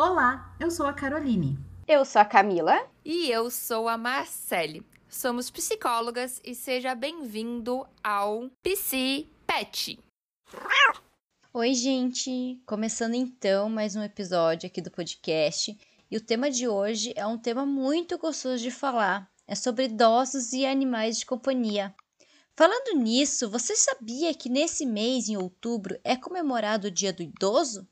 Olá, 0.00 0.54
eu 0.60 0.70
sou 0.70 0.86
a 0.86 0.92
Caroline. 0.92 1.58
Eu 1.84 2.04
sou 2.04 2.22
a 2.22 2.24
Camila. 2.24 2.88
E 3.04 3.28
eu 3.32 3.50
sou 3.50 3.88
a 3.88 3.98
Marcele. 3.98 4.86
Somos 5.08 5.50
psicólogas 5.50 6.40
e 6.44 6.54
seja 6.54 6.94
bem-vindo 6.94 7.84
ao 8.00 8.48
PC 8.62 9.26
Pet. 9.44 9.98
Oi, 11.52 11.74
gente! 11.74 12.62
Começando 12.64 13.14
então 13.14 13.68
mais 13.68 13.96
um 13.96 14.02
episódio 14.04 14.68
aqui 14.68 14.80
do 14.80 14.88
podcast. 14.88 15.76
E 16.08 16.16
o 16.16 16.24
tema 16.24 16.48
de 16.48 16.68
hoje 16.68 17.12
é 17.16 17.26
um 17.26 17.36
tema 17.36 17.66
muito 17.66 18.16
gostoso 18.18 18.62
de 18.62 18.70
falar. 18.70 19.28
É 19.48 19.56
sobre 19.56 19.86
idosos 19.86 20.52
e 20.52 20.64
animais 20.64 21.18
de 21.18 21.26
companhia. 21.26 21.92
Falando 22.54 22.96
nisso, 22.96 23.50
você 23.50 23.74
sabia 23.74 24.32
que 24.32 24.48
nesse 24.48 24.86
mês, 24.86 25.28
em 25.28 25.36
outubro, 25.36 25.98
é 26.04 26.14
comemorado 26.14 26.86
o 26.86 26.90
Dia 26.90 27.12
do 27.12 27.24
Idoso? 27.24 27.84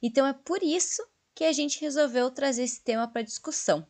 Então 0.00 0.24
é 0.24 0.32
por 0.32 0.62
isso 0.62 1.02
que 1.40 1.44
a 1.46 1.52
gente 1.54 1.80
resolveu 1.80 2.30
trazer 2.30 2.64
esse 2.64 2.84
tema 2.84 3.08
para 3.08 3.22
discussão. 3.22 3.86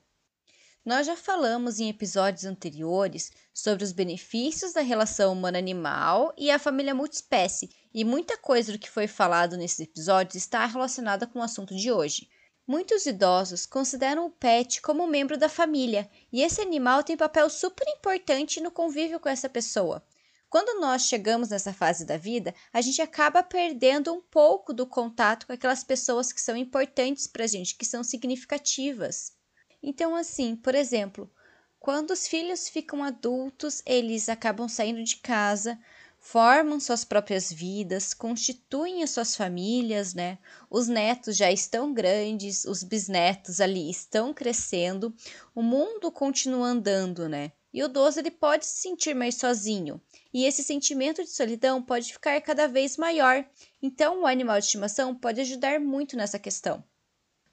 Nós 0.84 1.04
já 1.04 1.16
falamos 1.16 1.80
em 1.80 1.88
episódios 1.88 2.45
anteriores 2.45 3.32
sobre 3.52 3.82
os 3.82 3.91
benefícios 3.91 4.72
da 4.72 4.82
relação 4.82 5.32
humano-animal 5.32 6.32
e 6.38 6.48
a 6.48 6.60
família 6.60 6.94
multiespécie, 6.94 7.68
e 7.92 8.05
muita 8.05 8.38
coisa 8.38 8.70
do 8.70 8.78
que 8.78 8.88
foi 8.88 9.08
falado 9.08 9.56
nesses 9.56 9.80
episódios 9.80 10.36
está 10.36 10.64
relacionada 10.64 11.27
com 11.27 11.41
o 11.41 11.42
assunto 11.42 11.74
de 11.74 11.91
hoje. 11.91 12.28
Muitos 12.68 13.05
idosos 13.05 13.66
consideram 13.66 14.27
o 14.27 14.30
pet 14.30 14.80
como 14.80 15.02
um 15.02 15.08
membro 15.08 15.36
da 15.36 15.48
família, 15.48 16.08
e 16.32 16.42
esse 16.42 16.60
animal 16.60 17.02
tem 17.02 17.16
papel 17.16 17.50
super 17.50 17.88
importante 17.88 18.60
no 18.60 18.70
convívio 18.70 19.19
com 19.19 19.28
essa 19.28 19.48
pessoa. 19.48 20.06
Quando 20.50 20.80
nós 20.80 21.02
chegamos 21.02 21.48
nessa 21.50 21.72
fase 21.72 22.04
da 22.04 22.16
vida, 22.16 22.52
a 22.72 22.80
gente 22.80 23.00
acaba 23.00 23.41
perdendo 23.41 24.12
um 24.12 24.20
pouco 24.20 24.74
do 24.74 24.84
contato 24.84 25.46
com 25.46 25.52
aquelas 25.52 25.84
pessoas 25.84 26.32
que 26.32 26.41
são 26.41 26.56
importantes 26.56 27.28
para 27.28 27.45
a 27.45 27.46
gente, 27.46 27.77
que 27.77 27.86
são 27.86 28.02
significativas. 28.02 29.32
Então, 29.80 30.16
assim, 30.16 30.56
por 30.56 30.74
exemplo, 30.74 31.30
quando 31.78 32.10
os 32.10 32.27
filhos 32.27 32.69
ficam 32.69 33.05
adultos, 33.05 33.80
eles 33.86 34.28
acabam 34.28 34.69
saindo 34.69 35.05
de 35.05 35.19
casa, 35.19 35.78
formam 36.19 36.80
suas 36.80 37.05
próprias 37.05 37.53
vidas, 37.53 38.12
constituem 38.12 39.05
as 39.05 39.10
suas 39.10 39.36
famílias, 39.36 40.14
né? 40.14 40.36
Os 40.69 40.88
netos 40.88 41.36
já 41.36 41.53
estão 41.53 41.94
grandes, 41.94 42.64
os 42.64 42.82
bisnetos 42.82 43.60
ali 43.60 43.88
estão 43.88 44.34
crescendo, 44.34 45.14
o 45.55 45.62
mundo 45.62 46.10
continua 46.10 46.66
andando, 46.66 47.28
né? 47.28 47.53
E 47.72 47.82
o 47.82 47.86
idoso 47.86 48.18
ele 48.18 48.30
pode 48.30 48.66
se 48.66 48.80
sentir 48.82 49.14
mais 49.14 49.36
sozinho. 49.36 50.00
E 50.34 50.44
esse 50.44 50.62
sentimento 50.64 51.22
de 51.22 51.30
solidão 51.30 51.80
pode 51.82 52.12
ficar 52.12 52.40
cada 52.40 52.66
vez 52.66 52.96
maior. 52.96 53.44
Então, 53.80 54.22
o 54.22 54.26
animal 54.26 54.58
de 54.58 54.66
estimação 54.66 55.14
pode 55.14 55.40
ajudar 55.40 55.78
muito 55.80 56.16
nessa 56.16 56.38
questão. 56.38 56.84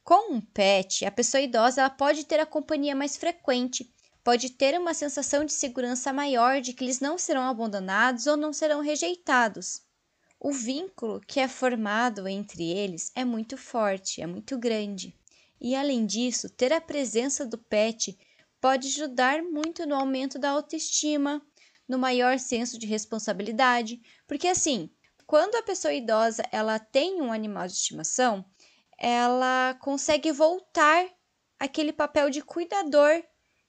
Com 0.04 0.34
um 0.34 0.42
pet, 0.42 1.06
a 1.06 1.12
pessoa 1.12 1.42
idosa 1.42 1.82
ela 1.82 1.90
pode 1.90 2.26
ter 2.26 2.40
a 2.40 2.46
companhia 2.46 2.96
mais 2.96 3.18
frequente, 3.18 3.94
pode 4.24 4.52
ter 4.52 4.80
uma 4.80 4.94
sensação 4.94 5.46
de 5.46 5.54
segurança 5.54 6.14
maior 6.14 6.62
de 6.62 6.74
que 6.74 6.84
eles 6.84 7.00
não 7.00 7.18
serão 7.18 7.44
abandonados 7.44 8.26
ou 8.26 8.38
não 8.38 8.54
serão 8.54 8.82
rejeitados. 8.82 9.82
O 10.40 10.52
vínculo 10.52 11.20
que 11.20 11.40
é 11.40 11.48
formado 11.48 12.28
entre 12.28 12.64
eles 12.70 13.12
é 13.16 13.26
muito 13.26 13.58
forte, 13.58 14.22
é 14.22 14.28
muito 14.28 14.58
grande. 14.58 15.14
E 15.60 15.76
além 15.76 16.06
disso, 16.06 16.48
ter 16.50 16.72
a 16.72 16.80
presença 16.80 17.46
do 17.46 17.58
pet 17.58 18.18
pode 18.60 18.88
ajudar 18.88 19.42
muito 19.44 19.86
no 19.86 19.96
aumento 19.96 20.40
da 20.40 20.52
autoestima, 20.52 21.42
no 21.88 21.98
maior 21.98 22.38
senso 22.38 22.78
de 22.78 22.86
responsabilidade, 22.86 24.02
porque 24.28 24.48
assim, 24.48 24.90
quando 25.26 25.56
a 25.56 25.64
pessoa 25.64 25.94
idosa 25.94 26.44
ela 26.52 26.80
tem 26.80 27.22
um 27.22 27.32
animal 27.32 27.68
de 27.68 27.74
estimação, 27.74 28.46
ela 28.98 29.78
consegue 29.82 30.32
voltar 30.32 31.08
aquele 31.60 31.94
papel 31.94 32.30
de 32.30 32.42
cuidador 32.42 33.24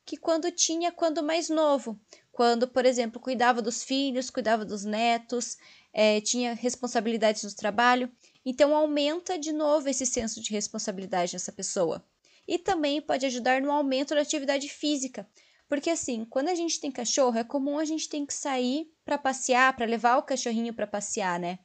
que 0.04 0.16
quando 0.16 0.50
tinha 0.50 0.90
quando 0.90 1.22
mais 1.22 1.48
novo, 1.48 2.00
quando, 2.32 2.66
por 2.66 2.86
exemplo, 2.86 3.20
cuidava 3.20 3.60
dos 3.60 3.82
filhos, 3.82 4.30
cuidava 4.30 4.64
dos 4.64 4.84
netos, 4.84 5.58
é, 5.92 6.20
tinha 6.20 6.54
responsabilidades 6.54 7.42
no 7.42 7.54
trabalho, 7.54 8.10
então 8.44 8.74
aumenta 8.74 9.38
de 9.38 9.52
novo 9.52 9.88
esse 9.88 10.06
senso 10.06 10.40
de 10.40 10.52
responsabilidade 10.52 11.34
nessa 11.34 11.52
pessoa 11.52 12.04
e 12.48 12.58
também 12.58 13.02
pode 13.02 13.26
ajudar 13.26 13.60
no 13.60 13.70
aumento 13.70 14.14
da 14.14 14.22
atividade 14.22 14.70
física. 14.70 15.28
Porque 15.68 15.90
assim, 15.90 16.24
quando 16.24 16.48
a 16.48 16.54
gente 16.54 16.80
tem 16.80 16.90
cachorro, 16.90 17.38
é 17.38 17.44
comum 17.44 17.78
a 17.78 17.84
gente 17.84 18.08
ter 18.08 18.24
que 18.24 18.32
sair 18.32 18.90
para 19.04 19.18
passear, 19.18 19.76
para 19.76 19.84
levar 19.84 20.16
o 20.16 20.22
cachorrinho 20.22 20.72
para 20.72 20.86
passear, 20.86 21.38
né? 21.38 21.58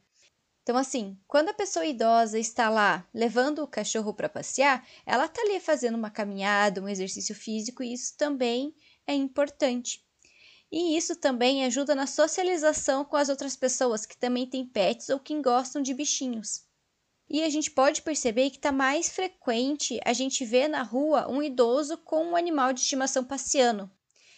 Então 0.62 0.76
assim, 0.76 1.18
quando 1.26 1.50
a 1.50 1.54
pessoa 1.54 1.86
idosa 1.86 2.38
está 2.38 2.70
lá 2.70 3.08
levando 3.14 3.60
o 3.60 3.68
cachorro 3.68 4.14
para 4.14 4.28
passear, 4.28 4.86
ela 5.06 5.26
está 5.26 5.42
ali 5.42 5.58
fazendo 5.62 5.96
uma 5.96 6.12
caminhada, 6.12 6.82
um 6.82 6.90
exercício 6.90 7.34
físico, 7.34 7.82
e 7.82 7.94
isso 7.94 8.18
também 8.18 8.76
é 9.08 9.14
importante. 9.14 10.06
E 10.70 10.98
isso 10.98 11.16
também 11.16 11.64
ajuda 11.64 11.96
na 11.96 12.08
socialização 12.08 13.06
com 13.06 13.16
as 13.16 13.30
outras 13.30 13.56
pessoas 13.56 14.06
que 14.06 14.18
também 14.18 14.46
têm 14.46 14.66
pets 14.66 15.10
ou 15.10 15.20
que 15.20 15.40
gostam 15.42 15.82
de 15.82 15.94
bichinhos. 15.94 16.66
E 17.30 17.42
a 17.44 17.50
gente 17.50 17.72
pode 17.72 18.02
perceber 18.02 18.50
que 18.50 18.58
está 18.58 18.72
mais 18.72 19.10
frequente 19.10 20.00
a 20.06 20.14
gente 20.14 20.46
ver 20.46 20.68
na 20.68 20.84
rua 20.84 21.30
um 21.30 21.42
idoso 21.42 21.98
com 21.98 22.24
um 22.24 22.36
animal 22.36 22.74
de 22.74 22.82
estimação 22.82 23.24
passeando. 23.24 23.90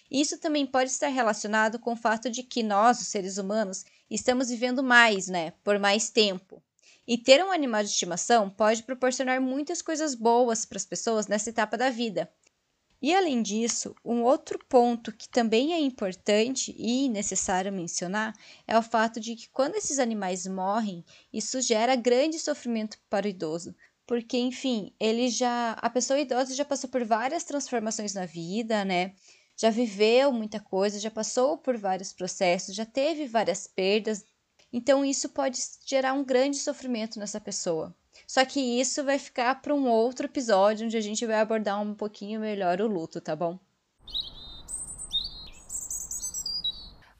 Isso 0.09 0.37
também 0.37 0.65
pode 0.65 0.91
estar 0.91 1.07
relacionado 1.07 1.79
com 1.79 1.93
o 1.93 1.97
fato 1.97 2.29
de 2.29 2.43
que 2.43 2.61
nós, 2.61 3.01
os 3.01 3.07
seres 3.07 3.37
humanos, 3.37 3.83
estamos 4.09 4.49
vivendo 4.49 4.83
mais, 4.83 5.27
né, 5.27 5.51
por 5.63 5.79
mais 5.79 6.09
tempo. 6.09 6.61
E 7.07 7.17
ter 7.17 7.43
um 7.43 7.51
animal 7.51 7.83
de 7.83 7.89
estimação 7.89 8.49
pode 8.49 8.83
proporcionar 8.83 9.41
muitas 9.41 9.81
coisas 9.81 10.15
boas 10.15 10.65
para 10.65 10.77
as 10.77 10.85
pessoas 10.85 11.27
nessa 11.27 11.49
etapa 11.49 11.77
da 11.77 11.89
vida. 11.89 12.31
E 13.01 13.13
além 13.13 13.41
disso, 13.41 13.95
um 14.03 14.23
outro 14.23 14.57
ponto 14.69 15.11
que 15.11 15.29
também 15.29 15.73
é 15.73 15.79
importante 15.79 16.73
e 16.77 17.09
necessário 17.09 17.71
mencionar 17.71 18.33
é 18.67 18.77
o 18.77 18.81
fato 18.81 19.19
de 19.19 19.35
que 19.35 19.49
quando 19.49 19.75
esses 19.75 19.99
animais 19.99 20.47
morrem, 20.47 21.03
isso 21.31 21.61
gera 21.61 21.95
grande 21.95 22.39
sofrimento 22.39 22.97
para 23.09 23.25
o 23.25 23.29
idoso, 23.29 23.75
porque 24.07 24.37
enfim, 24.37 24.93
ele 24.99 25.29
já 25.29 25.73
a 25.73 25.89
pessoa 25.89 26.19
idosa 26.19 26.55
já 26.55 26.65
passou 26.65 26.89
por 26.89 27.03
várias 27.03 27.43
transformações 27.43 28.13
na 28.13 28.25
vida, 28.25 28.85
né? 28.85 29.13
Já 29.57 29.69
viveu 29.69 30.31
muita 30.31 30.59
coisa, 30.59 30.99
já 30.99 31.11
passou 31.11 31.57
por 31.57 31.77
vários 31.77 32.11
processos, 32.13 32.75
já 32.75 32.85
teve 32.85 33.25
várias 33.27 33.67
perdas. 33.67 34.25
Então 34.71 35.05
isso 35.05 35.29
pode 35.29 35.59
gerar 35.85 36.13
um 36.13 36.23
grande 36.23 36.57
sofrimento 36.57 37.19
nessa 37.19 37.39
pessoa. 37.39 37.95
Só 38.27 38.45
que 38.45 38.59
isso 38.59 39.03
vai 39.03 39.19
ficar 39.19 39.61
para 39.61 39.73
um 39.73 39.87
outro 39.87 40.25
episódio 40.25 40.85
onde 40.85 40.97
a 40.97 41.01
gente 41.01 41.25
vai 41.25 41.39
abordar 41.39 41.81
um 41.81 41.93
pouquinho 41.93 42.39
melhor 42.39 42.81
o 42.81 42.87
luto, 42.87 43.19
tá 43.21 43.35
bom? 43.35 43.59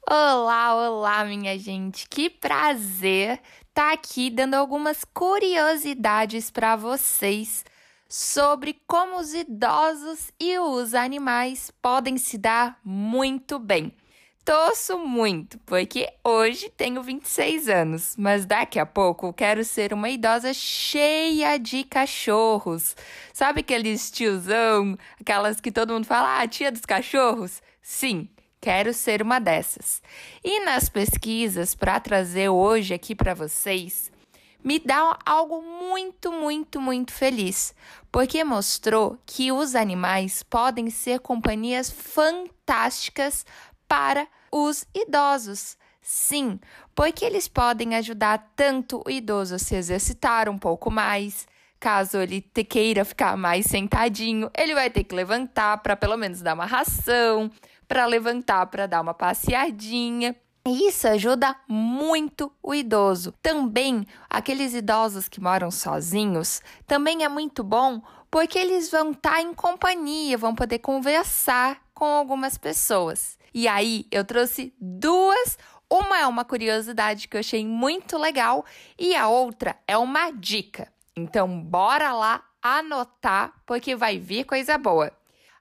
Olá, 0.08 0.74
olá, 0.74 1.24
minha 1.24 1.58
gente. 1.58 2.08
Que 2.08 2.30
prazer 2.30 3.40
estar 3.68 3.88
tá 3.88 3.92
aqui 3.92 4.30
dando 4.30 4.54
algumas 4.54 5.04
curiosidades 5.04 6.50
para 6.50 6.76
vocês 6.76 7.64
sobre 8.08 8.80
como 8.86 9.18
os 9.18 9.34
idosos 9.34 10.30
e 10.38 10.58
os 10.58 10.94
animais 10.94 11.72
podem 11.82 12.16
se 12.16 12.38
dar 12.38 12.78
muito 12.84 13.58
bem 13.58 13.92
torço 14.46 14.96
muito, 14.96 15.58
porque 15.66 16.08
hoje 16.22 16.70
tenho 16.76 17.02
26 17.02 17.68
anos, 17.68 18.14
mas 18.16 18.46
daqui 18.46 18.78
a 18.78 18.86
pouco 18.86 19.32
quero 19.32 19.64
ser 19.64 19.92
uma 19.92 20.08
idosa 20.08 20.54
cheia 20.54 21.58
de 21.58 21.82
cachorros. 21.82 22.94
Sabe 23.32 23.60
aqueles 23.60 24.08
tiozão, 24.08 24.96
aquelas 25.20 25.60
que 25.60 25.72
todo 25.72 25.92
mundo 25.92 26.06
fala, 26.06 26.40
ah, 26.40 26.46
tia 26.46 26.70
dos 26.70 26.86
cachorros? 26.86 27.60
Sim, 27.82 28.28
quero 28.60 28.94
ser 28.94 29.20
uma 29.20 29.40
dessas. 29.40 30.00
E 30.44 30.60
nas 30.60 30.88
pesquisas 30.88 31.74
para 31.74 31.98
trazer 31.98 32.48
hoje 32.48 32.94
aqui 32.94 33.16
para 33.16 33.34
vocês, 33.34 34.12
me 34.62 34.78
dá 34.78 35.18
algo 35.26 35.60
muito, 35.60 36.30
muito, 36.30 36.80
muito 36.80 37.12
feliz, 37.12 37.74
porque 38.12 38.44
mostrou 38.44 39.18
que 39.26 39.50
os 39.50 39.74
animais 39.74 40.44
podem 40.44 40.88
ser 40.88 41.18
companhias 41.18 41.90
fantásticas 41.90 43.44
para 43.88 44.26
os 44.50 44.86
idosos. 44.94 45.76
Sim, 46.00 46.60
porque 46.94 47.24
eles 47.24 47.48
podem 47.48 47.96
ajudar 47.96 48.52
tanto 48.54 49.02
o 49.04 49.10
idoso 49.10 49.56
a 49.56 49.58
se 49.58 49.74
exercitar 49.74 50.48
um 50.48 50.58
pouco 50.58 50.90
mais. 50.90 51.46
Caso 51.80 52.18
ele 52.18 52.40
queira 52.40 53.04
ficar 53.04 53.36
mais 53.36 53.66
sentadinho, 53.66 54.50
ele 54.56 54.74
vai 54.74 54.88
ter 54.88 55.04
que 55.04 55.14
levantar 55.14 55.78
para 55.78 55.96
pelo 55.96 56.16
menos 56.16 56.40
dar 56.40 56.54
uma 56.54 56.64
ração, 56.64 57.50
para 57.86 58.06
levantar 58.06 58.66
para 58.66 58.86
dar 58.86 59.00
uma 59.00 59.12
passeadinha. 59.12 60.34
Isso 60.64 61.06
ajuda 61.06 61.54
muito 61.68 62.50
o 62.62 62.74
idoso. 62.74 63.32
Também, 63.42 64.04
aqueles 64.28 64.74
idosos 64.74 65.28
que 65.28 65.40
moram 65.40 65.70
sozinhos, 65.70 66.60
também 66.86 67.24
é 67.24 67.28
muito 67.28 67.62
bom 67.62 68.00
porque 68.30 68.58
eles 68.58 68.90
vão 68.90 69.12
estar 69.12 69.34
tá 69.34 69.42
em 69.42 69.54
companhia, 69.54 70.36
vão 70.36 70.54
poder 70.54 70.80
conversar 70.80 71.80
com 71.94 72.04
algumas 72.04 72.58
pessoas. 72.58 73.38
E 73.56 73.66
aí 73.66 74.06
eu 74.10 74.22
trouxe 74.22 74.74
duas. 74.78 75.56
Uma 75.90 76.18
é 76.18 76.26
uma 76.26 76.44
curiosidade 76.44 77.26
que 77.26 77.38
eu 77.38 77.40
achei 77.40 77.64
muito 77.64 78.18
legal 78.18 78.66
e 78.98 79.16
a 79.16 79.28
outra 79.28 79.78
é 79.88 79.96
uma 79.96 80.30
dica. 80.30 80.92
Então, 81.16 81.62
bora 81.62 82.12
lá 82.12 82.44
anotar, 82.60 83.54
porque 83.64 83.96
vai 83.96 84.18
vir 84.18 84.44
coisa 84.44 84.76
boa. 84.76 85.10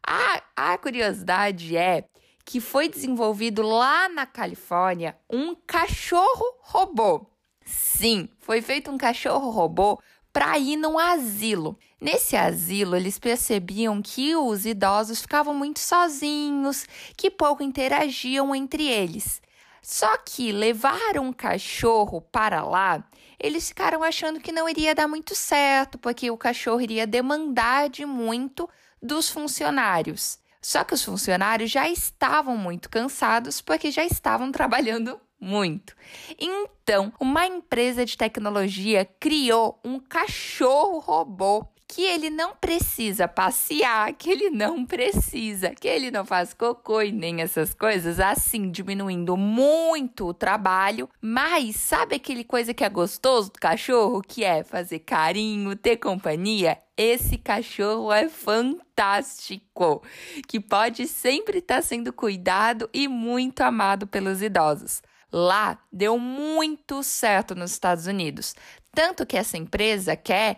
A, 0.05 0.41
a 0.73 0.77
curiosidade 0.77 1.77
é 1.77 2.03
que 2.43 2.59
foi 2.59 2.89
desenvolvido 2.89 3.61
lá 3.61 4.09
na 4.09 4.25
Califórnia 4.25 5.17
um 5.31 5.55
cachorro 5.55 6.43
robô. 6.63 7.25
Sim, 7.63 8.27
foi 8.39 8.61
feito 8.61 8.91
um 8.91 8.97
cachorro 8.97 9.49
robô 9.51 10.01
para 10.35 10.59
ir 10.59 10.75
num 10.75 10.99
asilo. 10.99 11.79
Nesse 12.01 12.35
asilo, 12.35 12.97
eles 12.97 13.17
percebiam 13.17 14.01
que 14.01 14.35
os 14.35 14.65
idosos 14.65 15.21
ficavam 15.21 15.53
muito 15.53 15.79
sozinhos, 15.79 16.85
que 17.15 17.31
pouco 17.31 17.63
interagiam 17.63 18.53
entre 18.53 18.85
eles. 18.85 19.41
Só 19.81 20.17
que 20.17 20.51
levar 20.51 21.17
um 21.17 21.31
cachorro 21.31 22.19
para 22.19 22.65
lá, 22.65 23.01
eles 23.39 23.69
ficaram 23.69 24.03
achando 24.03 24.41
que 24.41 24.51
não 24.51 24.67
iria 24.67 24.93
dar 24.93 25.07
muito 25.07 25.33
certo, 25.33 25.97
porque 25.97 26.29
o 26.29 26.37
cachorro 26.37 26.81
iria 26.81 27.07
demandar 27.07 27.87
de 27.87 28.05
muito 28.05 28.69
dos 29.01 29.29
funcionários. 29.29 30.37
Só 30.61 30.83
que 30.83 30.95
os 30.95 31.03
funcionários 31.05 31.71
já 31.71 31.87
estavam 31.87 32.57
muito 32.57 32.89
cansados 32.89 33.61
porque 33.61 33.89
já 33.89 34.03
estavam 34.03 34.51
trabalhando 34.51 35.17
muito. 35.45 35.95
Então, 36.39 37.13
uma 37.19 37.45
empresa 37.45 38.03
de 38.03 38.17
tecnologia 38.17 39.05
criou 39.19 39.79
um 39.85 39.99
cachorro 39.99 40.99
robô 40.99 41.67
que 41.87 42.01
ele 42.01 42.29
não 42.29 42.55
precisa 42.55 43.27
passear, 43.27 44.11
que 44.13 44.29
ele 44.29 44.49
não 44.49 44.85
precisa, 44.85 45.69
que 45.69 45.87
ele 45.87 46.09
não 46.09 46.25
faz 46.25 46.53
cocô 46.53 47.01
e 47.01 47.11
nem 47.11 47.41
essas 47.41 47.73
coisas, 47.73 48.19
assim, 48.19 48.71
diminuindo 48.71 49.37
muito 49.37 50.25
o 50.25 50.33
trabalho. 50.33 51.09
Mas 51.21 51.75
sabe 51.75 52.15
aquele 52.15 52.43
coisa 52.43 52.73
que 52.73 52.83
é 52.83 52.89
gostoso 52.89 53.51
do 53.51 53.59
cachorro, 53.59 54.21
que 54.21 54.43
é 54.43 54.63
fazer 54.63 54.99
carinho, 54.99 55.75
ter 55.75 55.97
companhia? 55.97 56.79
Esse 56.97 57.37
cachorro 57.37 58.11
é 58.11 58.29
fantástico, 58.29 60.01
que 60.47 60.59
pode 60.59 61.07
sempre 61.07 61.59
estar 61.59 61.81
sendo 61.81 62.11
cuidado 62.11 62.89
e 62.93 63.07
muito 63.07 63.61
amado 63.61 64.07
pelos 64.07 64.41
idosos. 64.41 65.01
Lá 65.37 65.77
deu 65.91 66.17
muito 66.17 67.03
certo 67.03 67.53
nos 67.53 67.71
Estados 67.71 68.07
Unidos. 68.07 68.55
Tanto 68.93 69.25
que 69.25 69.35
essa 69.35 69.57
empresa 69.57 70.15
quer 70.15 70.55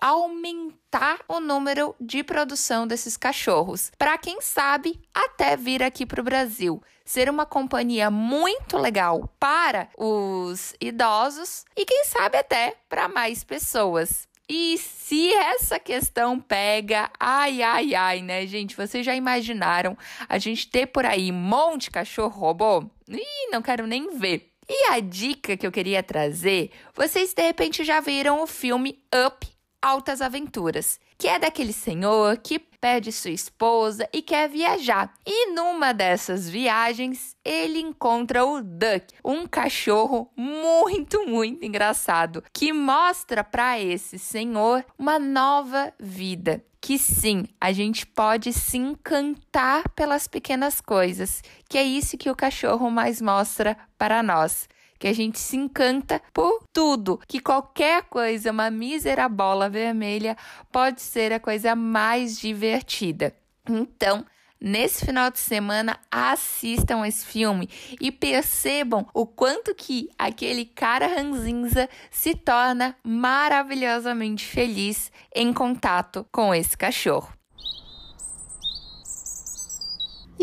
aumentar 0.00 1.18
o 1.26 1.40
número 1.40 1.92
de 2.00 2.22
produção 2.22 2.86
desses 2.86 3.16
cachorros, 3.16 3.90
para 3.98 4.16
quem 4.16 4.40
sabe 4.40 5.02
até 5.12 5.56
vir 5.56 5.82
aqui 5.82 6.06
para 6.06 6.20
o 6.20 6.24
Brasil. 6.24 6.80
Ser 7.04 7.28
uma 7.28 7.44
companhia 7.44 8.12
muito 8.12 8.78
legal 8.78 9.28
para 9.40 9.88
os 9.98 10.72
idosos 10.80 11.64
e 11.76 11.84
quem 11.84 12.04
sabe 12.04 12.38
até 12.38 12.76
para 12.88 13.08
mais 13.08 13.42
pessoas. 13.42 14.28
E 14.48 14.76
se 14.78 15.32
essa 15.32 15.78
questão 15.78 16.38
pega, 16.38 17.10
ai, 17.18 17.62
ai, 17.62 17.94
ai, 17.94 18.22
né, 18.22 18.46
gente? 18.46 18.76
Vocês 18.76 19.04
já 19.04 19.14
imaginaram 19.14 19.96
a 20.28 20.38
gente 20.38 20.68
ter 20.68 20.86
por 20.86 21.06
aí 21.06 21.30
um 21.30 21.34
monte 21.34 21.84
de 21.84 21.90
cachorro 21.90 22.38
robô? 22.38 22.84
Ih, 23.08 23.50
não 23.50 23.62
quero 23.62 23.86
nem 23.86 24.18
ver. 24.18 24.50
E 24.68 24.92
a 24.92 25.00
dica 25.00 25.56
que 25.56 25.66
eu 25.66 25.72
queria 25.72 26.02
trazer, 26.02 26.70
vocês 26.94 27.34
de 27.34 27.42
repente 27.42 27.84
já 27.84 28.00
viram 28.00 28.42
o 28.42 28.46
filme 28.46 28.98
Up 29.26 29.51
Altas 29.82 30.22
Aventuras, 30.22 31.00
que 31.18 31.26
é 31.26 31.40
daquele 31.40 31.72
senhor 31.72 32.38
que 32.38 32.58
perde 32.58 33.10
sua 33.10 33.32
esposa 33.32 34.08
e 34.12 34.22
quer 34.22 34.48
viajar. 34.48 35.12
E 35.26 35.52
numa 35.52 35.92
dessas 35.92 36.48
viagens, 36.48 37.36
ele 37.44 37.80
encontra 37.80 38.44
o 38.44 38.62
Duck, 38.62 39.12
um 39.24 39.46
cachorro 39.46 40.30
muito, 40.36 41.26
muito 41.26 41.64
engraçado, 41.66 42.44
que 42.52 42.72
mostra 42.72 43.42
para 43.42 43.80
esse 43.80 44.18
senhor 44.18 44.84
uma 44.96 45.18
nova 45.18 45.92
vida 45.98 46.64
que 46.82 46.98
sim, 46.98 47.44
a 47.60 47.70
gente 47.70 48.04
pode 48.04 48.52
se 48.52 48.76
encantar 48.76 49.88
pelas 49.90 50.26
pequenas 50.26 50.80
coisas, 50.80 51.40
que 51.68 51.78
é 51.78 51.84
isso 51.84 52.18
que 52.18 52.28
o 52.28 52.34
cachorro 52.34 52.90
mais 52.90 53.22
mostra 53.22 53.78
para 53.96 54.20
nós. 54.20 54.68
Que 55.02 55.08
a 55.08 55.12
gente 55.12 55.36
se 55.36 55.56
encanta 55.56 56.22
por 56.32 56.62
tudo, 56.72 57.20
que 57.26 57.40
qualquer 57.40 58.04
coisa, 58.04 58.52
uma 58.52 58.70
mísera 58.70 59.28
bola 59.28 59.68
vermelha, 59.68 60.36
pode 60.70 61.02
ser 61.02 61.32
a 61.32 61.40
coisa 61.40 61.74
mais 61.74 62.38
divertida. 62.38 63.34
Então, 63.68 64.24
nesse 64.60 65.04
final 65.04 65.28
de 65.28 65.40
semana, 65.40 65.98
assistam 66.08 67.04
esse 67.04 67.26
filme 67.26 67.68
e 68.00 68.12
percebam 68.12 69.04
o 69.12 69.26
quanto 69.26 69.74
que 69.74 70.08
aquele 70.16 70.64
cara 70.64 71.08
ranzinza 71.08 71.88
se 72.08 72.36
torna 72.36 72.94
maravilhosamente 73.02 74.46
feliz 74.46 75.10
em 75.34 75.52
contato 75.52 76.24
com 76.30 76.54
esse 76.54 76.78
cachorro. 76.78 77.41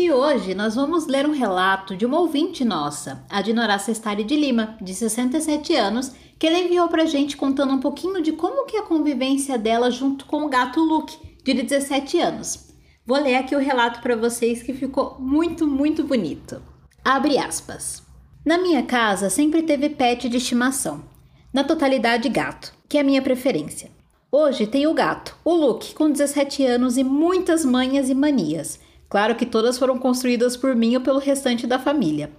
E 0.00 0.10
hoje 0.10 0.54
nós 0.54 0.76
vamos 0.76 1.06
ler 1.06 1.26
um 1.26 1.32
relato 1.34 1.94
de 1.94 2.06
uma 2.06 2.18
ouvinte 2.18 2.64
nossa, 2.64 3.22
a 3.28 3.42
Dinorá 3.42 3.78
Sestari 3.78 4.24
de 4.24 4.34
Lima, 4.34 4.78
de 4.80 4.94
67 4.94 5.76
anos, 5.76 6.12
que 6.38 6.46
ela 6.46 6.58
enviou 6.58 6.88
pra 6.88 7.04
gente 7.04 7.36
contando 7.36 7.74
um 7.74 7.80
pouquinho 7.80 8.22
de 8.22 8.32
como 8.32 8.64
que 8.64 8.78
é 8.78 8.80
a 8.80 8.84
convivência 8.84 9.58
dela 9.58 9.90
junto 9.90 10.24
com 10.24 10.42
o 10.42 10.48
gato 10.48 10.80
Luke, 10.80 11.18
de 11.44 11.52
17 11.52 12.18
anos. 12.18 12.70
Vou 13.04 13.20
ler 13.20 13.34
aqui 13.34 13.54
o 13.54 13.58
relato 13.58 14.00
para 14.00 14.16
vocês 14.16 14.62
que 14.62 14.72
ficou 14.72 15.16
muito, 15.18 15.66
muito 15.66 16.02
bonito. 16.02 16.62
Abre 17.04 17.36
aspas. 17.36 18.02
Na 18.42 18.56
minha 18.56 18.82
casa 18.82 19.28
sempre 19.28 19.62
teve 19.62 19.90
pet 19.90 20.30
de 20.30 20.38
estimação, 20.38 21.04
na 21.52 21.62
totalidade 21.62 22.26
gato, 22.30 22.72
que 22.88 22.96
é 22.96 23.02
a 23.02 23.04
minha 23.04 23.20
preferência. 23.20 23.90
Hoje 24.32 24.66
tenho 24.66 24.92
o 24.92 24.94
gato, 24.94 25.36
o 25.44 25.52
Luke, 25.52 25.92
com 25.92 26.10
17 26.10 26.64
anos 26.64 26.96
e 26.96 27.04
muitas 27.04 27.66
manhas 27.66 28.08
e 28.08 28.14
manias. 28.14 28.80
Claro 29.10 29.34
que 29.34 29.44
todas 29.44 29.76
foram 29.76 29.98
construídas 29.98 30.56
por 30.56 30.74
mim 30.74 30.94
ou 30.94 31.02
pelo 31.02 31.18
restante 31.18 31.66
da 31.66 31.78
família. 31.78 32.30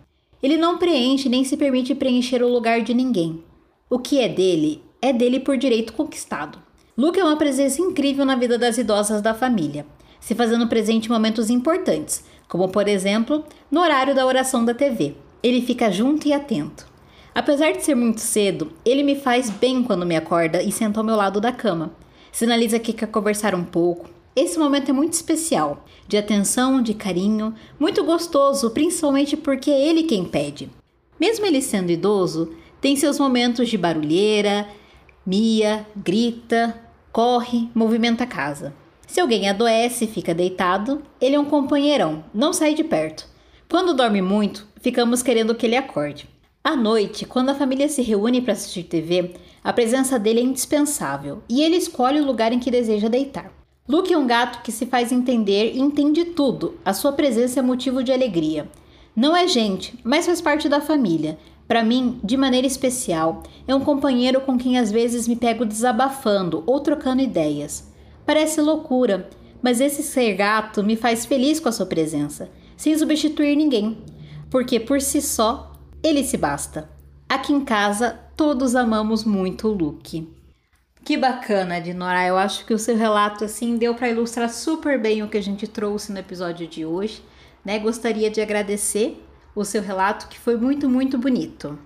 Ele 0.42 0.58
não 0.58 0.80
preenche 0.80 1.30
nem 1.30 1.44
se 1.44 1.56
permite 1.56 1.94
preencher 1.94 2.42
o 2.42 2.52
lugar 2.52 2.82
de 2.82 2.96
ninguém. 2.96 3.44
O 3.88 4.00
que 4.00 4.20
é 4.20 4.28
dele, 4.28 4.82
é 5.00 5.14
dele 5.14 5.40
por 5.40 5.56
direito 5.56 5.94
conquistado. 5.94 6.58
Luke 6.98 7.20
é 7.20 7.24
uma 7.24 7.38
presença 7.38 7.80
incrível 7.80 8.26
na 8.26 8.36
vida 8.36 8.58
das 8.58 8.80
idosas 8.80 9.22
da 9.22 9.36
família 9.36 9.86
se 10.22 10.36
fazendo 10.36 10.68
presente 10.68 11.08
em 11.08 11.12
momentos 11.12 11.50
importantes, 11.50 12.24
como 12.48 12.70
por 12.70 12.88
exemplo 12.88 13.44
no 13.70 13.82
horário 13.82 14.16
da 14.16 14.26
oração 14.26 14.64
da 14.64 14.74
TV. 14.74 15.16
Ele 15.44 15.62
fica 15.62 15.92
junto 15.92 16.28
e 16.28 16.34
atento. 16.34 16.88
Apesar 17.34 17.72
de 17.72 17.84
ser 17.84 17.96
muito 17.96 18.22
cedo, 18.22 18.72
ele 18.86 19.04
me 19.04 19.16
faz 19.16 19.50
bem 19.50 19.84
quando 19.84 20.06
me 20.06 20.16
acorda 20.16 20.62
e 20.62 20.72
senta 20.72 21.00
ao 21.00 21.06
meu 21.06 21.16
lado 21.16 21.42
da 21.42 21.52
cama. 21.52 21.92
Sinaliza 22.32 22.78
que 22.78 22.94
quer 22.94 23.08
conversar 23.08 23.56
um 23.56 23.64
pouco. 23.64 24.10
Esse 24.33 24.57
momento 24.57 24.89
é 24.89 24.94
muito 24.94 25.12
especial, 25.12 25.84
de 26.08 26.17
atenção, 26.17 26.82
de 26.82 26.94
carinho, 26.94 27.53
muito 27.77 28.01
gostoso, 28.03 28.70
principalmente 28.70 29.36
porque 29.36 29.70
é 29.70 29.88
ele 29.88 30.03
quem 30.03 30.24
pede. 30.24 30.70
Mesmo 31.20 31.46
ele 31.46 31.62
sendo 31.62 31.91
idoso, 31.91 32.56
tem 32.79 32.96
seus 32.96 33.20
momentos 33.20 33.67
de 33.67 33.77
barulheira, 33.77 34.67
mia, 35.25 35.86
grita, 35.96 36.79
corre, 37.12 37.70
movimenta 37.75 38.24
a 38.24 38.27
casa. 38.27 38.74
Se 39.06 39.20
alguém 39.20 39.50
adoece 39.50 40.06
e 40.06 40.08
fica 40.08 40.34
deitado, 40.34 41.01
ele 41.20 41.36
é 41.36 41.39
um 41.39 41.46
companheirão, 41.46 42.24
não 42.34 42.53
sai 42.53 42.74
de 42.74 42.86
perto. 42.86 43.27
Quando 43.70 43.94
dorme 43.94 44.22
muito, 44.22 44.65
ficamos 44.79 45.22
querendo 45.22 45.53
que 45.53 45.65
ele 45.65 45.75
acorde. 45.75 46.29
À 46.63 46.75
noite, 46.75 47.25
quando 47.25 47.50
a 47.50 47.56
família 47.56 47.89
se 47.89 48.01
reúne 48.01 48.41
para 48.41 48.53
assistir 48.53 48.84
TV, 48.84 49.34
a 49.62 49.74
presença 49.74 50.17
dele 50.17 50.39
é 50.39 50.44
indispensável 50.44 51.44
e 51.50 51.62
ele 51.62 51.75
escolhe 51.75 52.22
o 52.22 52.25
lugar 52.25 52.53
em 52.53 52.60
que 52.60 52.72
deseja 52.72 53.10
deitar. 53.10 53.61
Luke 53.88 54.14
é 54.14 54.18
um 54.18 54.28
gato 54.28 54.62
que 54.62 54.72
se 54.72 54.86
faz 54.86 55.12
entender 55.12 55.74
e 55.74 55.80
entende 55.80 56.24
tudo. 56.24 56.76
A 56.86 56.94
sua 56.94 57.12
presença 57.12 57.60
é 57.60 57.64
motivo 57.64 58.04
de 58.04 58.12
alegria. 58.12 58.70
Não 59.16 59.36
é 59.36 59.48
gente, 59.48 59.98
mas 60.04 60.28
faz 60.28 60.40
parte 60.40 60.70
da 60.70 60.80
família. 60.80 61.38
Para 61.68 61.84
mim, 61.84 62.20
de 62.24 62.38
maneira 62.38 62.68
especial, 62.68 63.42
é 63.68 63.74
um 63.74 63.80
companheiro 63.80 64.42
com 64.42 64.58
quem 64.58 64.78
às 64.78 64.92
vezes 64.92 65.28
me 65.28 65.36
pego 65.36 65.66
desabafando 65.66 66.64
ou 66.68 66.80
trocando 66.80 67.24
ideias. 67.24 67.92
Parece 68.24 68.62
loucura, 68.62 69.28
mas 69.62 69.82
esse 69.82 70.04
ser 70.04 70.36
gato 70.36 70.84
me 70.84 70.96
faz 70.96 71.26
feliz 71.26 71.60
com 71.60 71.70
a 71.70 71.72
sua 71.72 71.86
presença, 71.86 72.52
sem 72.78 72.96
substituir 72.96 73.56
ninguém, 73.56 73.98
porque 74.50 74.80
por 74.80 75.02
si 75.02 75.22
só 75.22 75.74
ele 76.04 76.24
se 76.24 76.38
basta. 76.38 76.88
Aqui 77.28 77.52
em 77.52 77.62
casa 77.62 78.20
todos 78.38 78.76
amamos 78.76 79.24
muito 79.24 79.68
o 79.68 79.74
Luke. 79.74 80.40
Que 81.03 81.17
bacana, 81.17 81.81
Dinora. 81.81 82.25
Eu 82.27 82.38
acho 82.38 82.65
que 82.65 82.74
o 82.74 82.79
seu 82.79 82.96
relato 82.96 83.43
assim 83.43 83.77
deu 83.77 83.96
para 83.96 84.10
ilustrar 84.10 84.50
super 84.50 85.00
bem 85.00 85.24
o 85.24 85.29
que 85.29 85.38
a 85.38 85.43
gente 85.43 85.67
trouxe 85.67 86.12
no 86.12 86.20
episódio 86.20 86.67
de 86.67 86.86
hoje, 86.86 87.24
né? 87.65 87.79
Gostaria 87.79 88.29
de 88.29 88.39
agradecer 88.39 89.24
o 89.55 89.65
seu 89.65 89.81
relato 89.81 90.27
que 90.27 90.38
foi 90.38 90.55
muito, 90.55 90.88
muito 90.89 91.17
bonito. 91.17 91.77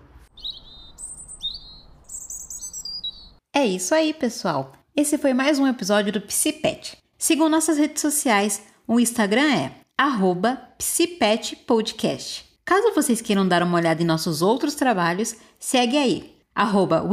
É 3.53 3.65
isso 3.65 3.95
aí, 3.95 4.13
pessoal. 4.13 4.73
Esse 4.95 5.17
foi 5.17 5.33
mais 5.33 5.59
um 5.59 5.67
episódio 5.67 6.11
do 6.11 6.21
Psipet. 6.21 6.97
Sigam 7.17 7.47
nossas 7.47 7.77
redes 7.77 8.01
sociais. 8.01 8.61
O 8.85 8.99
Instagram 8.99 9.49
é 9.49 9.71
psipetpodcast. 10.77 12.45
Caso 12.65 12.93
vocês 12.93 13.21
queiram 13.21 13.47
dar 13.47 13.63
uma 13.63 13.77
olhada 13.77 14.01
em 14.01 14.05
nossos 14.05 14.41
outros 14.41 14.75
trabalhos, 14.75 15.35
segue 15.57 15.97
aí, 15.97 16.34
arroba 16.55 17.05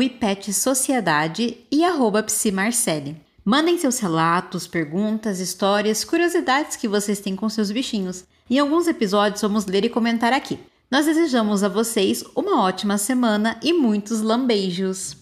Sociedade 0.52 1.58
e 1.70 1.84
arroba 1.84 2.22
Psimarcele. 2.22 3.20
Mandem 3.44 3.76
seus 3.76 3.98
relatos, 3.98 4.68
perguntas, 4.68 5.40
histórias, 5.40 6.04
curiosidades 6.04 6.76
que 6.76 6.86
vocês 6.86 7.18
têm 7.18 7.34
com 7.34 7.48
seus 7.48 7.72
bichinhos. 7.72 8.24
Em 8.48 8.60
alguns 8.60 8.86
episódios 8.86 9.42
vamos 9.42 9.66
ler 9.66 9.84
e 9.84 9.88
comentar 9.88 10.32
aqui. 10.32 10.60
Nós 10.88 11.06
desejamos 11.06 11.64
a 11.64 11.68
vocês 11.68 12.22
uma 12.36 12.62
ótima 12.62 12.96
semana 12.98 13.58
e 13.62 13.72
muitos 13.72 14.20
lambeijos! 14.20 15.21